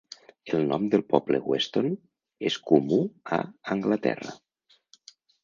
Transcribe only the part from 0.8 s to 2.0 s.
del poble 'Weston'